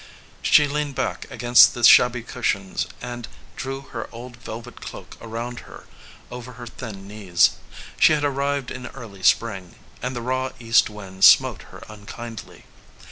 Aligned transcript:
She 0.41 0.67
leaned 0.67 0.95
back 0.95 1.29
against 1.29 1.75
the 1.75 1.83
shabby 1.83 2.23
cushions 2.23 2.87
and 3.03 3.27
drew 3.55 3.81
her 3.81 4.09
old 4.11 4.35
velvet 4.35 4.81
cloak 4.81 5.15
around 5.21 5.59
her 5.59 5.85
over 6.31 6.53
her 6.53 6.65
thin 6.65 7.07
knees. 7.07 7.51
She 7.99 8.13
had 8.13 8.23
arrived 8.23 8.71
in 8.71 8.87
early 8.87 9.21
spring, 9.21 9.75
and 10.01 10.15
the 10.15 10.23
raw 10.23 10.53
east 10.59 10.89
wind 10.89 11.23
smote 11.23 11.61
her 11.69 11.83
unkindly. 11.87 12.65